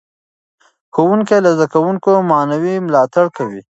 [0.93, 3.61] ښوونکي له زده کوونکو معنوي ملاتړ کوي.